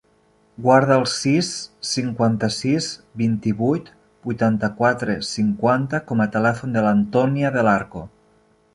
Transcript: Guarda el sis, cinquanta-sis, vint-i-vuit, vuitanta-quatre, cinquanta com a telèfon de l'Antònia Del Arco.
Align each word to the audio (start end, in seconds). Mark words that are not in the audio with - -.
Guarda 0.67 0.95
el 1.01 1.03
sis, 1.15 1.49
cinquanta-sis, 1.89 2.89
vint-i-vuit, 3.23 3.93
vuitanta-quatre, 4.31 5.21
cinquanta 5.35 6.05
com 6.09 6.25
a 6.27 6.31
telèfon 6.39 6.77
de 6.79 6.89
l'Antònia 6.89 7.57
Del 7.59 7.75
Arco. 7.81 8.07